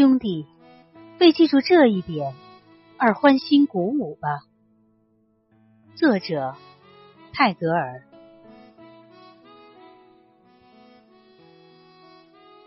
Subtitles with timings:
[0.00, 0.46] 兄弟，
[1.18, 2.34] 为记住这一点
[2.96, 4.46] 而欢欣鼓舞吧。
[5.94, 6.56] 作者：
[7.34, 8.02] 泰戈尔。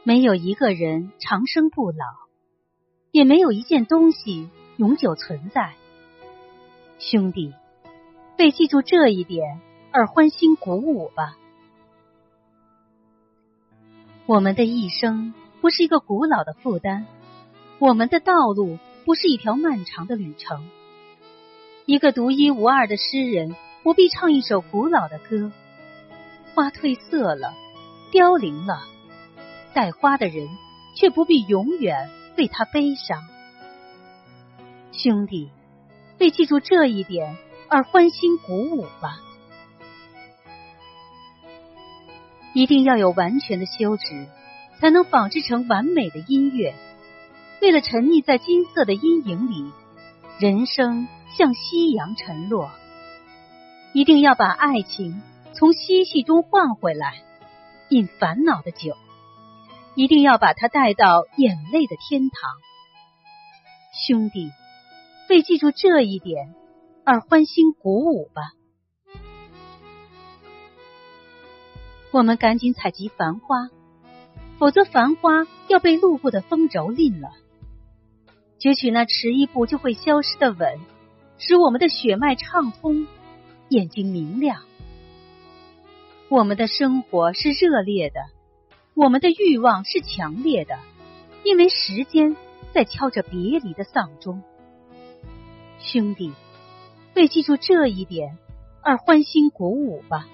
[0.04, 2.06] 没有一个人长生不老，
[3.10, 5.74] 也没有一件东西永久存在。
[7.00, 7.52] 兄弟，
[8.38, 9.60] 为记住这一点
[9.92, 11.36] 而欢欣鼓舞吧。
[14.28, 17.08] 我们的一生不是一个古老的负担，
[17.84, 20.70] 我们的道路不是一条漫长的旅程。
[21.86, 25.52] 一个独一无二的诗人不必唱一首古老的歌。
[26.56, 27.54] 花褪色了，
[28.10, 28.84] 凋零了，
[29.74, 30.48] 带花的人
[30.96, 33.22] 却不必永远为他悲伤。
[34.94, 35.50] 兄弟，
[36.22, 37.36] 为记住这一点
[37.68, 39.20] 而欢欣鼓舞吧。
[42.54, 44.26] 一定要有完全的休止，
[44.80, 46.74] 才能仿制成完美的音乐。
[47.64, 49.72] 为了沉溺在金色的阴影里，
[50.38, 52.70] 人生像夕阳沉落。
[53.94, 55.22] 一定要把爱情
[55.54, 57.24] 从嬉戏中换回来，
[57.90, 58.98] 饮烦恼的酒。
[59.96, 62.52] 一定要把它带到眼泪的天堂。
[64.08, 64.52] 兄弟，
[65.30, 66.54] 为记住这一点
[67.06, 68.42] 而欢欣鼓舞吧。
[72.12, 73.70] 我们赶紧采集繁花，
[74.60, 77.30] 否则繁花要被路过的风蹂躏了。
[78.64, 80.80] 攫取那迟一步就会消失的吻，
[81.38, 83.08] 使我们的血脉畅通，
[83.68, 84.62] 眼睛明亮。
[86.30, 88.22] 我们的生活是热烈的，
[88.96, 90.80] 我们的欲望是强烈的，
[91.44, 92.38] 因为时间
[92.74, 94.42] 在敲着别离的丧钟。
[95.80, 96.32] 兄弟，
[97.16, 98.38] 为记住这一点
[98.82, 100.26] 而欢欣鼓舞吧。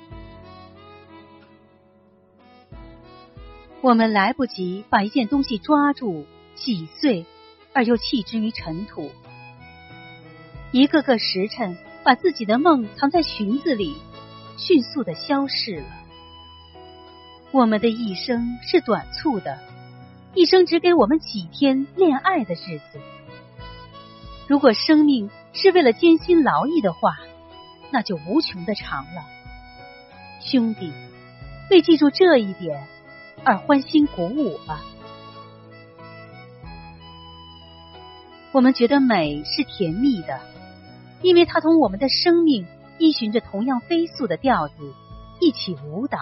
[3.82, 7.26] 我们来不及把一件东西抓住、挤碎，
[7.80, 9.10] 而又弃之于尘土。
[10.74, 13.96] 一个个时辰，把自己的梦藏在裙子里，
[14.58, 15.86] 迅速的消逝了。
[17.52, 19.60] 我们的一生是短促的，
[20.34, 23.00] 一生只给我们几天恋爱的日子。
[24.50, 27.18] 如果生命是为了艰辛劳役的话，
[27.92, 29.24] 那就无穷的长了。
[30.42, 30.92] 兄弟，
[31.72, 32.86] 为记住这一点。
[33.46, 34.82] 而欢欣鼓舞吧。
[38.52, 40.40] 我们觉得美是甜蜜的，
[41.22, 42.66] 因为它同我们的生命
[42.98, 44.94] 依循着同样飞速的调子
[45.40, 46.20] 一起舞蹈。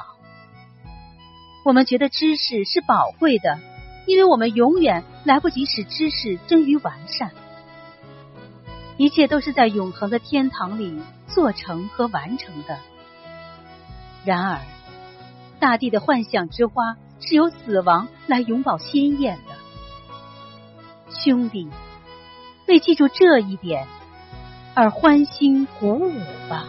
[1.64, 3.60] 我们觉得知识是宝贵的，
[4.06, 7.32] 因为我们永远来不及使知识臻于完善。
[8.98, 12.78] 一切都是在永恒的天堂里做成和完成的。
[14.26, 14.62] 然而，
[15.60, 16.98] 大地的幻想之花。
[17.20, 19.56] 是由死亡来永葆鲜艳的，
[21.12, 21.68] 兄弟，
[22.68, 23.88] 为记住这一点
[24.76, 26.12] 而欢欣鼓舞
[26.50, 26.66] 吧。